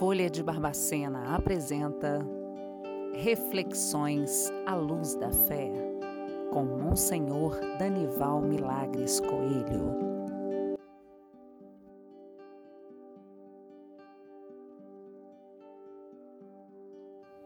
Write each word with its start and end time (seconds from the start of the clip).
Folha 0.00 0.30
de 0.30 0.42
Barbacena 0.42 1.34
apresenta 1.36 2.26
Reflexões 3.12 4.50
à 4.66 4.74
Luz 4.74 5.14
da 5.14 5.30
Fé, 5.30 5.70
com 6.50 6.64
Monsenhor 6.64 7.60
Danival 7.78 8.40
Milagres 8.40 9.20
Coelho. 9.20 9.98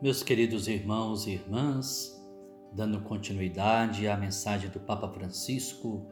Meus 0.01 0.23
queridos 0.23 0.69
irmãos 0.69 1.27
e 1.27 1.33
irmãs, 1.33 2.25
dando 2.73 3.01
continuidade 3.01 4.07
à 4.07 4.17
mensagem 4.17 4.71
do 4.71 4.79
Papa 4.79 5.09
Francisco 5.09 6.07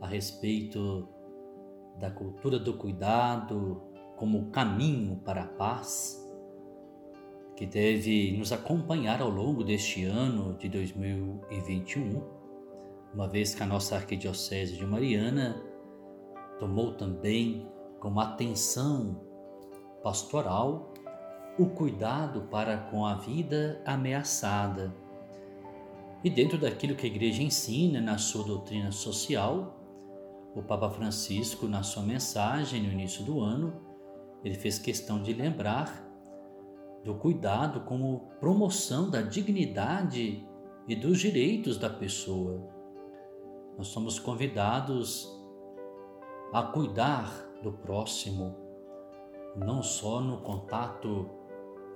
a 0.00 0.06
respeito 0.06 1.08
da 1.98 2.08
cultura 2.08 2.56
do 2.56 2.78
cuidado 2.78 3.95
como 4.16 4.50
caminho 4.50 5.16
para 5.24 5.42
a 5.42 5.46
paz, 5.46 6.22
que 7.54 7.64
deve 7.64 8.36
nos 8.36 8.52
acompanhar 8.52 9.22
ao 9.22 9.30
longo 9.30 9.62
deste 9.62 10.04
ano 10.04 10.54
de 10.54 10.68
2021, 10.68 12.22
uma 13.14 13.28
vez 13.28 13.54
que 13.54 13.62
a 13.62 13.66
nossa 13.66 13.96
Arquidiocese 13.96 14.76
de 14.76 14.84
Mariana 14.84 15.62
tomou 16.58 16.92
também 16.94 17.66
como 18.00 18.20
atenção 18.20 19.20
pastoral 20.02 20.92
o 21.58 21.66
cuidado 21.66 22.42
para 22.50 22.76
com 22.76 23.06
a 23.06 23.14
vida 23.14 23.80
ameaçada. 23.86 24.94
E 26.22 26.28
dentro 26.28 26.58
daquilo 26.58 26.94
que 26.94 27.06
a 27.06 27.08
igreja 27.08 27.42
ensina 27.42 28.00
na 28.00 28.18
sua 28.18 28.44
doutrina 28.44 28.92
social, 28.92 29.74
o 30.54 30.62
Papa 30.62 30.90
Francisco, 30.90 31.66
na 31.66 31.82
sua 31.82 32.02
mensagem 32.02 32.82
no 32.82 32.92
início 32.92 33.24
do 33.24 33.40
ano, 33.40 33.95
ele 34.46 34.54
fez 34.54 34.78
questão 34.78 35.20
de 35.20 35.32
lembrar 35.32 36.08
do 37.02 37.16
cuidado 37.16 37.80
como 37.80 38.30
promoção 38.38 39.10
da 39.10 39.20
dignidade 39.20 40.46
e 40.86 40.94
dos 40.94 41.18
direitos 41.18 41.76
da 41.76 41.90
pessoa. 41.90 42.62
Nós 43.76 43.88
somos 43.88 44.20
convidados 44.20 45.28
a 46.52 46.62
cuidar 46.62 47.28
do 47.60 47.72
próximo, 47.72 48.54
não 49.56 49.82
só 49.82 50.20
no 50.20 50.40
contato 50.42 51.28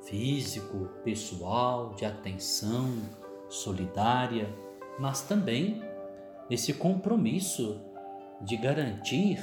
físico, 0.02 0.88
pessoal, 1.04 1.94
de 1.94 2.04
atenção 2.04 2.90
solidária, 3.48 4.52
mas 4.98 5.22
também 5.22 5.80
nesse 6.48 6.74
compromisso 6.74 7.80
de 8.40 8.56
garantir 8.56 9.38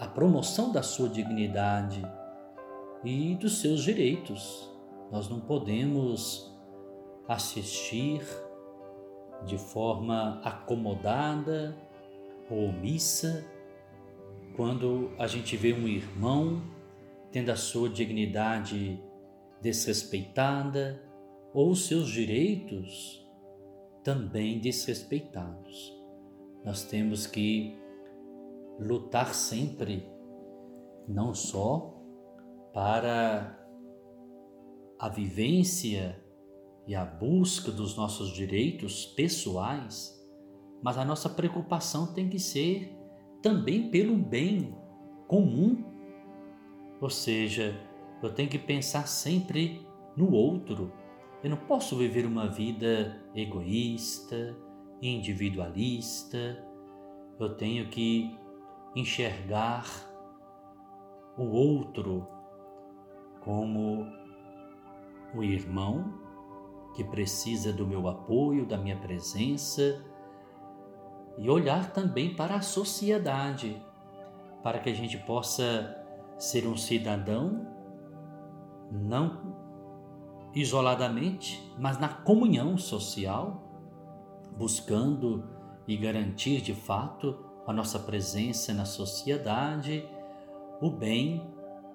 a 0.00 0.06
promoção 0.06 0.72
da 0.72 0.82
sua 0.82 1.10
dignidade 1.10 2.02
e 3.04 3.34
dos 3.34 3.60
seus 3.60 3.84
direitos. 3.84 4.66
Nós 5.12 5.28
não 5.28 5.40
podemos 5.40 6.50
assistir 7.28 8.22
de 9.44 9.58
forma 9.58 10.40
acomodada 10.42 11.76
ou 12.50 12.70
omissa 12.70 13.44
quando 14.56 15.10
a 15.18 15.26
gente 15.26 15.54
vê 15.54 15.74
um 15.74 15.86
irmão 15.86 16.62
tendo 17.30 17.50
a 17.50 17.56
sua 17.56 17.90
dignidade 17.90 18.98
desrespeitada 19.60 20.98
ou 21.52 21.72
os 21.72 21.86
seus 21.86 22.08
direitos 22.08 23.22
também 24.02 24.60
desrespeitados. 24.60 25.94
Nós 26.64 26.84
temos 26.84 27.26
que 27.26 27.78
lutar 28.80 29.34
sempre, 29.34 30.08
não 31.06 31.34
só 31.34 31.94
para 32.72 33.58
a 34.98 35.08
vivência 35.08 36.22
e 36.86 36.94
a 36.94 37.04
busca 37.04 37.70
dos 37.70 37.96
nossos 37.96 38.32
direitos 38.32 39.04
pessoais, 39.04 40.18
mas 40.82 40.96
a 40.96 41.04
nossa 41.04 41.28
preocupação 41.28 42.14
tem 42.14 42.28
que 42.28 42.38
ser 42.38 42.96
também 43.42 43.90
pelo 43.90 44.16
bem 44.16 44.74
comum. 45.28 45.84
Ou 47.00 47.10
seja, 47.10 47.78
eu 48.22 48.32
tenho 48.32 48.48
que 48.48 48.58
pensar 48.58 49.06
sempre 49.06 49.86
no 50.16 50.32
outro. 50.32 50.92
Eu 51.42 51.50
não 51.50 51.56
posso 51.56 51.96
viver 51.96 52.26
uma 52.26 52.48
vida 52.48 53.22
egoísta, 53.34 54.56
individualista. 55.00 56.66
Eu 57.38 57.56
tenho 57.56 57.88
que 57.88 58.38
enxergar 58.94 59.86
o 61.36 61.44
outro 61.44 62.26
como 63.40 64.06
o 65.34 65.42
irmão 65.42 66.12
que 66.94 67.04
precisa 67.04 67.72
do 67.72 67.86
meu 67.86 68.08
apoio, 68.08 68.66
da 68.66 68.76
minha 68.76 68.96
presença, 68.96 70.04
e 71.38 71.48
olhar 71.48 71.92
também 71.92 72.34
para 72.34 72.56
a 72.56 72.60
sociedade, 72.60 73.80
para 74.62 74.80
que 74.80 74.90
a 74.90 74.94
gente 74.94 75.16
possa 75.18 75.96
ser 76.36 76.66
um 76.66 76.76
cidadão 76.76 77.66
não 78.90 79.56
isoladamente, 80.54 81.72
mas 81.78 81.98
na 81.98 82.08
comunhão 82.08 82.76
social, 82.76 83.62
buscando 84.56 85.48
e 85.86 85.96
garantir 85.96 86.60
de 86.60 86.74
fato 86.74 87.49
a 87.66 87.72
nossa 87.72 87.98
presença 87.98 88.72
na 88.72 88.84
sociedade, 88.84 90.08
o 90.80 90.90
bem 90.90 91.46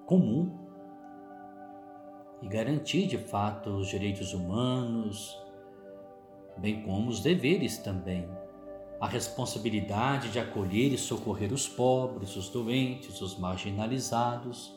comum 0.06 0.66
e 2.40 2.48
garantir 2.48 3.06
de 3.06 3.18
fato 3.18 3.70
os 3.70 3.88
direitos 3.88 4.32
humanos, 4.32 5.36
bem 6.56 6.82
como 6.82 7.08
os 7.08 7.20
deveres 7.20 7.78
também. 7.78 8.28
A 9.00 9.06
responsabilidade 9.06 10.30
de 10.30 10.38
acolher 10.38 10.92
e 10.92 10.98
socorrer 10.98 11.52
os 11.52 11.68
pobres, 11.68 12.34
os 12.36 12.48
doentes, 12.48 13.20
os 13.20 13.38
marginalizados 13.38 14.74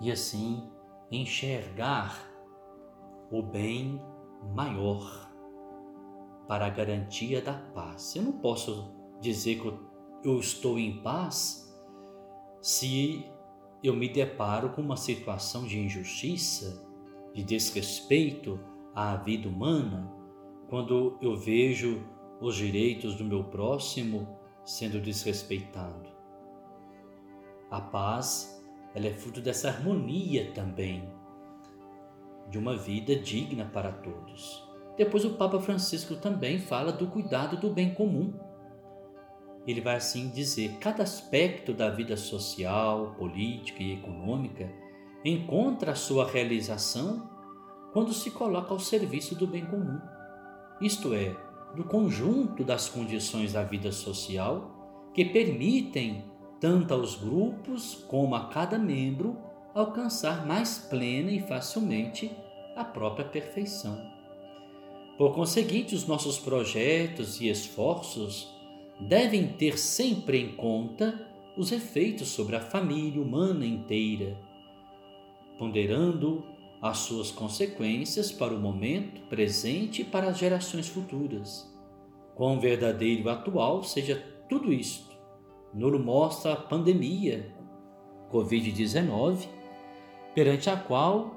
e 0.00 0.10
assim 0.12 0.68
enxergar 1.10 2.28
o 3.30 3.42
bem 3.42 4.00
maior 4.54 5.30
para 6.46 6.66
a 6.66 6.70
garantia 6.70 7.40
da 7.40 7.54
paz. 7.54 8.14
Eu 8.14 8.22
não 8.22 8.32
posso 8.32 8.97
dizer 9.20 9.60
que 9.60 9.72
eu 10.24 10.38
estou 10.38 10.78
em 10.78 11.00
paz 11.02 11.68
se 12.60 13.24
eu 13.82 13.94
me 13.94 14.08
deparo 14.08 14.70
com 14.70 14.82
uma 14.82 14.96
situação 14.96 15.64
de 15.64 15.78
injustiça, 15.78 16.84
de 17.32 17.42
desrespeito 17.44 18.58
à 18.94 19.16
vida 19.16 19.48
humana, 19.48 20.12
quando 20.68 21.16
eu 21.22 21.36
vejo 21.36 22.04
os 22.40 22.56
direitos 22.56 23.14
do 23.14 23.24
meu 23.24 23.44
próximo 23.44 24.38
sendo 24.64 25.00
desrespeitado. 25.00 26.10
A 27.70 27.80
paz, 27.80 28.62
ela 28.94 29.06
é 29.06 29.12
fruto 29.12 29.40
dessa 29.40 29.68
harmonia 29.68 30.52
também, 30.52 31.08
de 32.50 32.58
uma 32.58 32.76
vida 32.76 33.14
digna 33.14 33.64
para 33.66 33.92
todos. 33.92 34.66
Depois 34.96 35.24
o 35.24 35.34
Papa 35.34 35.60
Francisco 35.60 36.16
também 36.16 36.58
fala 36.58 36.90
do 36.92 37.06
cuidado 37.06 37.56
do 37.56 37.70
bem 37.70 37.94
comum 37.94 38.32
ele 39.66 39.80
vai 39.80 39.96
assim 39.96 40.28
dizer: 40.30 40.78
cada 40.80 41.02
aspecto 41.02 41.72
da 41.72 41.90
vida 41.90 42.16
social, 42.16 43.14
política 43.18 43.82
e 43.82 43.94
econômica 43.94 44.70
encontra 45.24 45.94
sua 45.94 46.30
realização 46.30 47.28
quando 47.92 48.12
se 48.12 48.30
coloca 48.30 48.72
ao 48.72 48.78
serviço 48.78 49.34
do 49.34 49.46
bem 49.46 49.64
comum, 49.64 49.98
isto 50.80 51.12
é, 51.14 51.34
do 51.74 51.84
conjunto 51.84 52.62
das 52.62 52.88
condições 52.88 53.52
da 53.52 53.62
vida 53.62 53.90
social 53.90 55.10
que 55.14 55.24
permitem 55.24 56.24
tanto 56.60 56.94
aos 56.94 57.16
grupos 57.16 57.94
como 58.06 58.34
a 58.34 58.48
cada 58.48 58.78
membro 58.78 59.36
alcançar 59.74 60.46
mais 60.46 60.78
plena 60.78 61.30
e 61.30 61.40
facilmente 61.40 62.30
a 62.76 62.84
própria 62.84 63.24
perfeição. 63.24 63.98
Por 65.16 65.34
conseguinte, 65.34 65.94
os 65.94 66.06
nossos 66.06 66.38
projetos 66.38 67.40
e 67.40 67.48
esforços 67.48 68.54
devem 69.00 69.48
ter 69.48 69.78
sempre 69.78 70.38
em 70.38 70.56
conta 70.56 71.26
os 71.56 71.72
efeitos 71.72 72.28
sobre 72.28 72.56
a 72.56 72.60
família 72.60 73.20
humana 73.20 73.66
inteira, 73.66 74.38
ponderando 75.58 76.44
as 76.80 76.98
suas 76.98 77.30
consequências 77.30 78.30
para 78.30 78.54
o 78.54 78.60
momento 78.60 79.20
presente 79.22 80.02
e 80.02 80.04
para 80.04 80.28
as 80.28 80.38
gerações 80.38 80.88
futuras. 80.88 81.68
Quão 82.36 82.60
verdadeiro 82.60 83.28
atual 83.28 83.82
seja 83.82 84.16
tudo 84.48 84.72
isto, 84.72 85.16
nos 85.74 86.00
mostra 86.00 86.52
a 86.52 86.56
pandemia 86.56 87.52
Covid-19, 88.30 89.48
perante 90.34 90.70
a 90.70 90.76
qual 90.76 91.34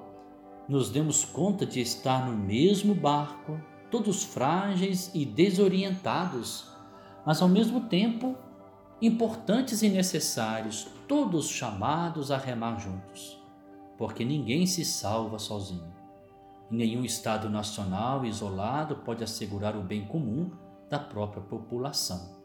nos 0.70 0.90
demos 0.90 1.26
conta 1.26 1.66
de 1.66 1.82
estar 1.82 2.30
no 2.30 2.38
mesmo 2.38 2.94
barco, 2.94 3.60
todos 3.90 4.24
frágeis 4.24 5.10
e 5.14 5.26
desorientados 5.26 6.71
mas 7.26 7.42
ao 7.42 7.48
mesmo 7.50 7.82
tempo 7.82 8.36
importantes 9.02 9.82
e 9.82 9.90
necessários, 9.90 10.88
todos 11.08 11.50
chamados 11.50 12.32
a 12.32 12.38
remar 12.38 12.80
juntos. 12.80 13.42
porque 14.02 14.26
ninguém 14.26 14.66
se 14.66 14.84
salva 14.84 15.38
sozinho. 15.38 15.94
Nenhum 16.72 17.06
Estado 17.06 17.48
nacional 17.48 18.26
isolado 18.26 18.96
pode 18.96 19.24
assegurar 19.24 19.78
o 19.78 19.84
bem 19.84 20.08
comum 20.08 20.50
da 20.90 20.98
própria 20.98 21.44
população. 21.44 22.42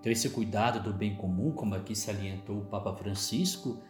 Então, 0.00 0.10
esse 0.10 0.30
cuidado 0.30 0.82
do 0.82 0.90
bem 0.90 1.14
comum, 1.16 1.52
como 1.52 1.74
aqui 1.74 1.94
salientou 1.94 2.60
o 2.60 2.64
Papa 2.64 2.94
Francisco, 2.94 3.82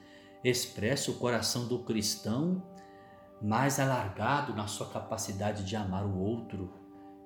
expressa 0.43 1.13
o 1.13 1.15
coração 1.15 1.69
do 1.69 1.85
cristão 1.85 2.61
mais 3.41 3.79
alargado 3.79 4.53
na 4.53 4.67
sua 4.67 4.89
capacidade 4.89 5.63
de 5.65 5.77
amar 5.77 6.05
o 6.05 6.19
outro, 6.19 6.73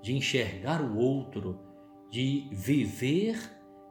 de 0.02 0.14
enxergar 0.14 0.82
o 0.82 0.98
outro, 0.98 1.58
de 2.16 2.48
viver 2.50 3.38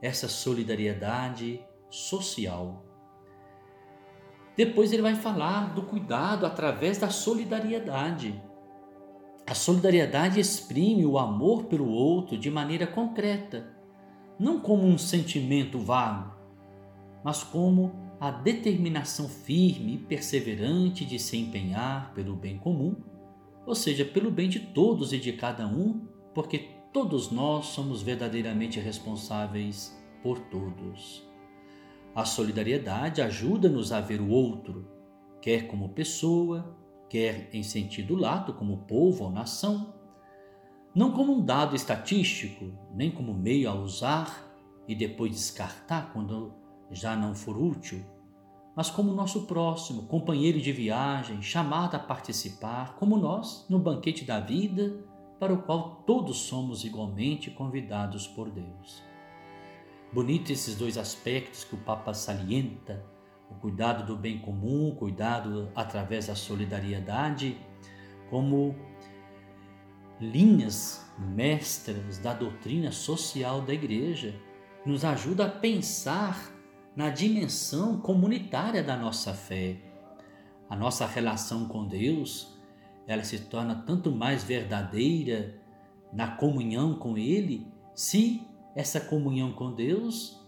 essa 0.01 0.27
solidariedade 0.27 1.61
social. 1.91 2.83
Depois 4.57 4.91
ele 4.91 5.03
vai 5.03 5.13
falar 5.13 5.75
do 5.75 5.83
cuidado 5.83 6.43
através 6.43 6.97
da 6.97 7.11
solidariedade. 7.11 8.41
A 9.45 9.53
solidariedade 9.53 10.39
exprime 10.39 11.05
o 11.05 11.19
amor 11.19 11.65
pelo 11.65 11.87
outro 11.87 12.35
de 12.35 12.49
maneira 12.49 12.87
concreta, 12.87 13.71
não 14.39 14.59
como 14.59 14.87
um 14.87 14.97
sentimento 14.97 15.77
vago, 15.77 16.33
mas 17.23 17.43
como 17.43 17.93
a 18.19 18.31
determinação 18.31 19.29
firme 19.29 19.93
e 19.93 19.99
perseverante 19.99 21.05
de 21.05 21.19
se 21.19 21.37
empenhar 21.37 22.11
pelo 22.15 22.35
bem 22.35 22.57
comum, 22.57 22.95
ou 23.67 23.75
seja, 23.75 24.03
pelo 24.03 24.31
bem 24.31 24.49
de 24.49 24.61
todos 24.61 25.13
e 25.13 25.19
de 25.19 25.33
cada 25.33 25.67
um, 25.67 26.07
porque 26.33 26.74
todos 26.95 27.29
nós 27.29 27.65
somos 27.65 28.01
verdadeiramente 28.01 28.79
responsáveis 28.79 29.93
por 30.23 30.39
todos. 30.39 31.27
A 32.15 32.23
solidariedade 32.23 33.21
ajuda-nos 33.21 33.91
a 33.91 33.99
ver 33.99 34.21
o 34.21 34.29
outro, 34.29 34.87
quer 35.41 35.67
como 35.67 35.89
pessoa, 35.89 36.73
quer 37.09 37.49
em 37.51 37.63
sentido 37.63 38.15
lato, 38.15 38.53
como 38.53 38.85
povo 38.85 39.25
ou 39.25 39.29
nação, 39.29 39.93
não 40.95 41.11
como 41.11 41.33
um 41.33 41.43
dado 41.43 41.75
estatístico, 41.75 42.71
nem 42.93 43.11
como 43.11 43.33
meio 43.33 43.69
a 43.69 43.73
usar 43.73 44.49
e 44.87 44.95
depois 44.95 45.33
descartar 45.33 46.13
quando 46.13 46.53
já 46.89 47.13
não 47.13 47.35
for 47.35 47.57
útil, 47.61 48.05
mas 48.73 48.89
como 48.89 49.11
nosso 49.11 49.41
próximo, 49.41 50.03
companheiro 50.03 50.61
de 50.61 50.71
viagem, 50.71 51.41
chamado 51.41 51.95
a 51.95 51.99
participar, 51.99 52.95
como 52.95 53.17
nós, 53.17 53.65
no 53.69 53.79
banquete 53.79 54.23
da 54.23 54.39
vida, 54.39 55.03
para 55.39 55.53
o 55.53 55.61
qual 55.61 56.03
todos 56.05 56.37
somos 56.37 56.83
igualmente 56.83 57.51
convidados 57.51 58.27
por 58.27 58.49
Deus. 58.49 59.03
Bonito 60.13 60.51
esses 60.51 60.75
dois 60.75 60.97
aspectos 60.97 61.63
que 61.63 61.75
o 61.75 61.79
Papa 61.79 62.13
salienta: 62.13 63.03
o 63.49 63.55
cuidado 63.55 64.05
do 64.05 64.15
bem 64.15 64.39
comum, 64.39 64.89
o 64.89 64.95
cuidado 64.95 65.69
através 65.75 66.27
da 66.27 66.35
solidariedade, 66.35 67.57
como 68.29 68.75
linhas 70.19 71.05
mestras 71.19 72.17
da 72.19 72.33
doutrina 72.33 72.91
social 72.91 73.61
da 73.61 73.73
Igreja, 73.73 74.33
nos 74.85 75.03
ajuda 75.03 75.45
a 75.45 75.49
pensar 75.49 76.51
na 76.95 77.09
dimensão 77.09 77.99
comunitária 77.99 78.81
da 78.81 78.95
nossa 78.95 79.33
fé. 79.33 79.77
A 80.69 80.75
nossa 80.75 81.05
relação 81.05 81.67
com 81.67 81.85
Deus, 81.85 82.54
ela 83.07 83.23
se 83.23 83.39
torna 83.39 83.75
tanto 83.75 84.11
mais 84.11 84.43
verdadeira 84.43 85.59
na 86.11 86.27
comunhão 86.27 86.95
com 86.95 87.17
Ele, 87.17 87.67
se 87.93 88.41
essa 88.75 88.99
comunhão 88.99 89.51
com 89.51 89.71
Deus 89.71 90.41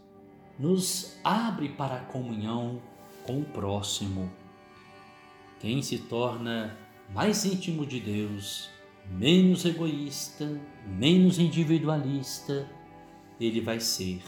nos 0.59 1.17
abre 1.23 1.69
para 1.69 1.95
a 1.95 2.05
comunhão 2.05 2.81
com 3.23 3.39
o 3.39 3.45
próximo. 3.45 4.31
Quem 5.59 5.81
se 5.81 5.99
torna 5.99 6.75
mais 7.13 7.45
íntimo 7.45 7.85
de 7.85 7.99
Deus, 7.99 8.69
menos 9.09 9.65
egoísta, 9.65 10.59
menos 10.85 11.39
individualista, 11.39 12.67
ele 13.39 13.61
vai 13.61 13.79
ser. 13.79 14.21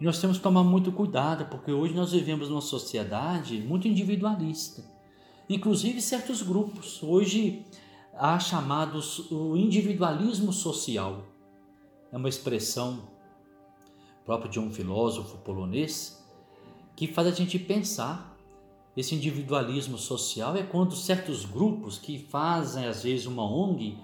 E 0.00 0.04
nós 0.04 0.20
temos 0.20 0.38
que 0.38 0.42
tomar 0.42 0.64
muito 0.64 0.90
cuidado, 0.92 1.46
porque 1.46 1.70
hoje 1.70 1.94
nós 1.94 2.12
vivemos 2.12 2.48
numa 2.48 2.62
sociedade 2.62 3.60
muito 3.60 3.86
individualista. 3.86 4.82
Inclusive 5.50 6.00
certos 6.00 6.42
grupos. 6.42 7.02
Hoje 7.02 7.66
há 8.14 8.38
chamados 8.38 9.28
o 9.32 9.56
individualismo 9.56 10.52
social 10.52 11.24
é 12.12 12.16
uma 12.16 12.28
expressão 12.28 13.00
própria 14.24 14.48
de 14.48 14.60
um 14.60 14.70
filósofo 14.70 15.38
polonês 15.38 16.24
que 16.94 17.08
faz 17.08 17.26
a 17.26 17.32
gente 17.32 17.58
pensar. 17.58 18.38
Esse 18.96 19.16
individualismo 19.16 19.98
social 19.98 20.56
é 20.56 20.62
quando 20.62 20.94
certos 20.94 21.44
grupos 21.44 21.98
que 21.98 22.16
fazem 22.16 22.86
às 22.86 23.02
vezes 23.02 23.26
uma 23.26 23.44
ONG, 23.44 23.98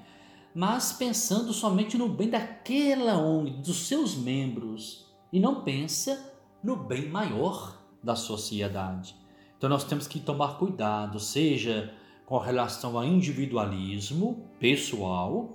mas 0.52 0.94
pensando 0.94 1.52
somente 1.52 1.96
no 1.96 2.08
bem 2.08 2.28
daquela 2.28 3.18
ONG, 3.18 3.58
dos 3.58 3.86
seus 3.86 4.16
membros, 4.16 5.06
e 5.32 5.38
não 5.38 5.62
pensa 5.62 6.34
no 6.60 6.74
bem 6.74 7.08
maior 7.08 7.80
da 8.02 8.16
sociedade. 8.16 9.14
Então 9.56 9.70
nós 9.70 9.84
temos 9.84 10.06
que 10.06 10.20
tomar 10.20 10.58
cuidado, 10.58 11.18
seja 11.18 11.92
com 12.24 12.38
relação 12.38 12.96
ao 12.96 13.04
individualismo 13.04 14.48
pessoal, 14.58 15.52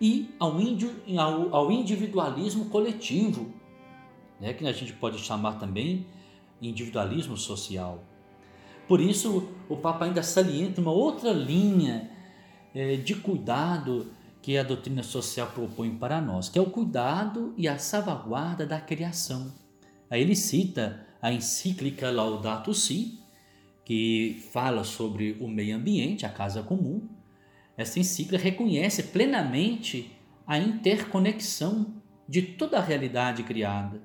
e 0.00 0.34
ao, 0.38 0.52
ao, 1.18 1.54
ao 1.54 1.72
individualismo 1.72 2.66
coletivo, 2.66 3.52
né, 4.40 4.52
que 4.52 4.66
a 4.66 4.72
gente 4.72 4.92
pode 4.92 5.18
chamar 5.18 5.54
também 5.54 6.06
individualismo 6.60 7.36
social. 7.36 8.02
Por 8.86 9.00
isso, 9.00 9.48
o 9.68 9.76
Papa 9.76 10.04
ainda 10.04 10.22
salienta 10.22 10.80
uma 10.80 10.90
outra 10.90 11.32
linha 11.32 12.10
é, 12.74 12.96
de 12.96 13.14
cuidado 13.14 14.12
que 14.42 14.58
a 14.58 14.62
doutrina 14.62 15.02
social 15.02 15.46
propõe 15.54 15.96
para 15.96 16.20
nós, 16.20 16.50
que 16.50 16.58
é 16.58 16.62
o 16.62 16.68
cuidado 16.68 17.54
e 17.56 17.66
a 17.66 17.78
salvaguarda 17.78 18.66
da 18.66 18.78
criação. 18.78 19.52
Aí 20.10 20.20
ele 20.20 20.36
cita 20.36 21.06
a 21.22 21.32
encíclica 21.32 22.10
Laudato 22.10 22.74
Si, 22.74 23.23
que 23.84 24.42
fala 24.52 24.82
sobre 24.84 25.36
o 25.40 25.48
meio 25.48 25.76
ambiente, 25.76 26.24
a 26.24 26.30
casa 26.30 26.62
comum, 26.62 27.08
essa 27.76 27.98
encíclica 27.98 28.42
reconhece 28.42 29.04
plenamente 29.04 30.10
a 30.46 30.58
interconexão 30.58 32.02
de 32.28 32.42
toda 32.42 32.78
a 32.78 32.82
realidade 32.82 33.42
criada, 33.42 34.02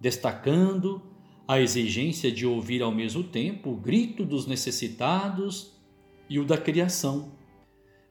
destacando 0.00 1.02
a 1.46 1.60
exigência 1.60 2.30
de 2.30 2.46
ouvir 2.46 2.82
ao 2.82 2.92
mesmo 2.92 3.24
tempo 3.24 3.70
o 3.70 3.76
grito 3.76 4.24
dos 4.24 4.46
necessitados 4.46 5.78
e 6.28 6.38
o 6.38 6.44
da 6.44 6.58
criação. 6.58 7.32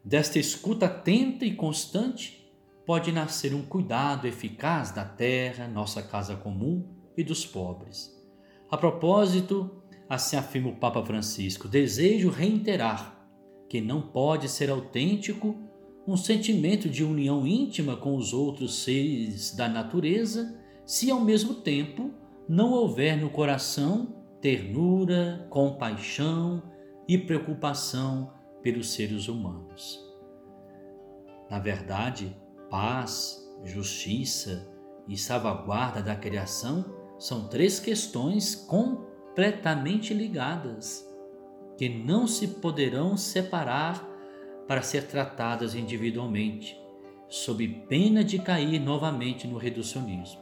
Desta 0.04 0.40
escuta 0.40 0.88
atenta 0.88 1.46
e 1.46 1.54
constante 1.54 2.48
pode 2.86 3.12
nascer 3.12 3.54
um 3.54 3.62
cuidado 3.62 4.28
eficaz 4.28 4.92
da 4.92 5.04
terra, 5.04 5.68
nossa 5.68 6.02
casa 6.02 6.36
comum 6.36 6.88
e 7.18 7.24
dos 7.24 7.46
pobres. 7.46 8.16
A 8.70 8.78
propósito, 8.78 9.77
assim 10.10 10.38
afirma 10.38 10.70
o 10.70 10.76
Papa 10.76 11.04
Francisco, 11.04 11.68
desejo 11.68 12.30
reiterar 12.30 13.18
que 13.70 13.82
não 13.82 14.02
pode 14.02 14.48
ser 14.48 14.70
autêntico 14.70 15.56
um 16.08 16.16
sentimento 16.16 16.88
de 16.88 17.04
união 17.04 17.46
íntima 17.46 17.98
com 17.98 18.16
os 18.16 18.32
outros 18.32 18.84
seres 18.84 19.54
da 19.54 19.68
natureza 19.68 20.58
se 20.86 21.12
ao 21.12 21.20
mesmo 21.20 21.56
tempo 21.56 22.12
não 22.48 22.72
houver 22.72 23.18
no 23.18 23.30
coração 23.30 24.16
ternura, 24.40 25.46
compaixão 25.50 26.64
e 27.08 27.18
preocupação 27.18 28.32
pelos 28.62 28.94
seres 28.94 29.28
humanos. 29.28 30.02
Na 31.50 31.60
verdade, 31.60 32.36
paz, 32.70 33.46
justiça 33.66 34.70
e 35.08 35.18
salvaguarda 35.18 36.02
da 36.02 36.16
criação 36.16 36.86
são 37.20 37.50
três 37.50 37.80
questões 37.80 38.56
completamente 38.56 39.07
ligadas 40.14 41.08
que 41.78 41.88
não 41.88 42.26
se 42.26 42.48
poderão 42.48 43.16
separar 43.16 44.04
para 44.68 44.82
ser 44.82 45.08
tratadas 45.08 45.76
individualmente, 45.76 46.76
sob 47.30 47.68
pena 47.88 48.24
de 48.24 48.40
cair 48.40 48.80
novamente 48.80 49.48
no 49.48 49.58
reducionismo. 49.58 50.42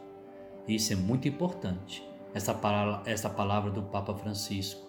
Isso 0.67 0.93
é 0.93 0.95
muito 0.95 1.27
importante, 1.27 2.07
essa 2.33 2.53
palavra, 2.53 3.11
essa 3.11 3.29
palavra 3.29 3.69
do 3.69 3.83
Papa 3.83 4.15
Francisco, 4.15 4.81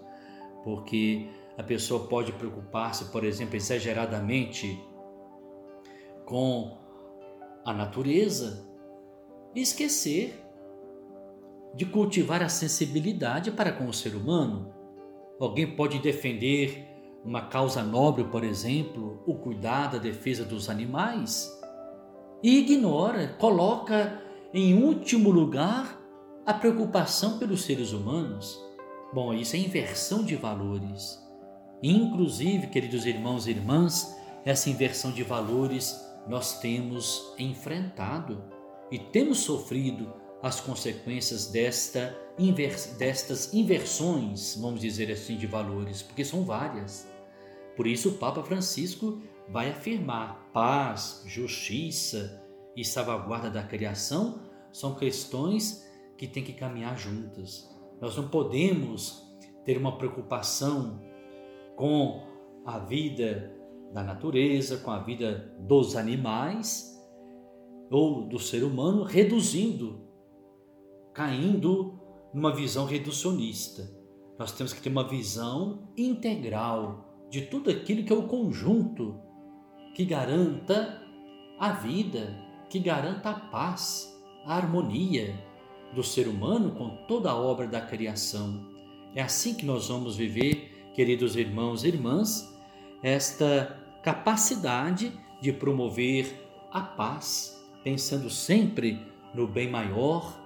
porque 0.63 1.29
a 1.59 1.63
pessoa 1.63 2.07
pode 2.07 2.33
preocupar-se, 2.33 3.07
por 3.07 3.25
exemplo, 3.25 3.57
exageradamente 3.57 4.81
com 6.25 6.79
a 7.65 7.73
natureza 7.73 8.69
e 9.55 9.61
esquecer 9.61 10.46
de 11.77 11.85
cultivar 11.85 12.43
a 12.43 12.49
sensibilidade 12.49 13.53
para 13.53 13.71
com 13.71 13.87
o 13.87 13.93
ser 13.93 14.15
humano, 14.15 14.75
Alguém 15.39 15.77
pode 15.77 15.99
defender 15.99 16.87
uma 17.23 17.43
causa 17.43 17.83
nobre, 17.83 18.25
por 18.25 18.43
exemplo, 18.43 19.23
o 19.27 19.35
cuidar 19.35 19.89
da 19.89 19.99
defesa 19.99 20.45
dos 20.45 20.71
animais, 20.71 21.53
e 22.43 22.59
ignora, 22.59 23.29
coloca 23.39 24.23
em 24.55 24.83
último 24.83 25.31
lugar 25.31 26.01
a 26.47 26.55
preocupação 26.55 27.39
pelos 27.39 27.65
seres 27.65 27.93
humanos. 27.93 28.59
Bom, 29.13 29.35
isso 29.35 29.57
é 29.57 29.59
inversão 29.59 30.25
de 30.25 30.37
valores. 30.37 31.23
Inclusive, 31.83 32.69
queridos 32.69 33.05
irmãos 33.05 33.47
e 33.47 33.51
irmãs, 33.51 34.17
essa 34.45 34.71
inversão 34.71 35.11
de 35.11 35.23
valores 35.23 36.01
nós 36.27 36.61
temos 36.61 37.35
enfrentado 37.39 38.43
e 38.91 38.99
temos 38.99 39.39
sofrido 39.39 40.13
as 40.43 40.61
consequências 40.61 41.47
desta 41.49 42.17
destas 42.99 43.55
inversões, 43.55 44.57
vamos 44.61 44.81
dizer 44.81 45.11
assim, 45.11 45.39
de 45.39 45.47
valores, 45.47 46.03
porque 46.03 46.23
são 46.23 46.45
várias. 46.45 47.09
Por 47.75 47.87
isso, 47.87 48.11
o 48.11 48.19
Papa 48.19 48.43
Francisco 48.43 49.23
vai 49.49 49.71
afirmar 49.71 50.51
paz, 50.53 51.23
justiça 51.27 52.43
e 52.77 52.85
salvaguarda 52.85 53.49
da 53.49 53.63
criação 53.63 54.41
são 54.71 54.95
questões 54.95 55.91
que 56.19 56.27
têm 56.27 56.45
que 56.45 56.53
caminhar 56.53 56.99
juntas. 56.99 57.67
Nós 58.01 58.15
não 58.17 58.29
podemos 58.29 59.27
ter 59.65 59.79
uma 59.79 59.97
preocupação 59.97 61.01
com 61.75 62.23
a 62.67 62.79
vida 62.79 63.55
da 63.93 64.03
natureza, 64.03 64.77
com 64.79 64.91
a 64.91 64.99
vida 64.99 65.55
dos 65.61 65.97
animais 65.97 66.95
ou 67.91 68.29
do 68.29 68.39
ser 68.39 68.65
humano, 68.65 69.03
reduzindo, 69.03 70.06
caindo 71.17 71.99
numa 72.35 72.55
visão 72.55 72.85
reducionista. 72.85 73.91
Nós 74.39 74.53
temos 74.53 74.75
que 74.75 74.83
ter 74.83 74.91
uma 74.91 75.09
visão 75.09 75.89
integral 75.97 77.27
de 77.31 77.41
tudo 77.41 77.71
aquilo 77.71 78.05
que 78.05 78.13
é 78.13 78.17
o 78.17 78.29
conjunto 78.29 79.19
que 79.95 80.05
garanta 80.05 81.03
a 81.59 81.73
vida, 81.73 82.39
que 82.69 82.79
garanta 82.79 83.31
a 83.31 83.35
paz, 83.35 84.15
a 84.45 84.57
harmonia 84.57 85.35
do 85.95 86.03
ser 86.03 86.29
humano 86.29 86.73
com 86.73 87.07
toda 87.09 87.31
a 87.31 87.35
obra 87.35 87.67
da 87.67 87.81
criação. 87.81 88.69
É 89.15 89.23
assim 89.23 89.55
que 89.55 89.65
nós 89.65 89.89
vamos 89.89 90.17
viver, 90.17 90.91
queridos 90.95 91.35
irmãos 91.35 91.83
e 91.83 91.89
irmãs, 91.89 92.55
esta 93.03 93.83
capacidade 94.03 95.19
de 95.41 95.51
promover 95.51 96.47
a 96.71 96.83
paz, 96.83 97.59
pensando 97.83 98.29
sempre 98.29 99.01
no 99.33 99.47
bem 99.49 99.71
maior, 99.71 100.46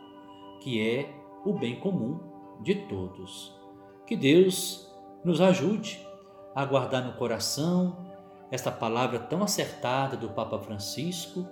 que 0.60 0.80
é 0.80 1.12
o 1.44 1.52
bem 1.52 1.80
comum 1.80 2.20
de 2.62 2.74
todos. 2.86 3.58
Que 4.06 4.16
Deus 4.16 4.90
nos 5.24 5.40
ajude 5.40 6.06
a 6.54 6.64
guardar 6.64 7.04
no 7.04 7.14
coração 7.14 7.96
esta 8.50 8.70
palavra 8.70 9.18
tão 9.18 9.42
acertada 9.42 10.16
do 10.16 10.30
Papa 10.30 10.58
Francisco 10.58 11.46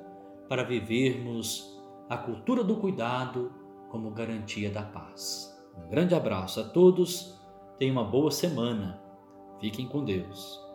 para 0.48 0.64
vivermos 0.64 1.78
a 2.08 2.16
cultura 2.16 2.64
do 2.64 2.76
cuidado 2.76 3.52
como 3.90 4.10
garantia 4.10 4.70
da 4.70 4.82
paz. 4.82 5.56
Um 5.76 5.88
grande 5.88 6.14
abraço 6.14 6.60
a 6.60 6.64
todos, 6.64 7.38
tenham 7.78 7.92
uma 7.92 8.04
boa 8.04 8.30
semana, 8.30 9.00
fiquem 9.60 9.86
com 9.86 10.04
Deus. 10.04 10.67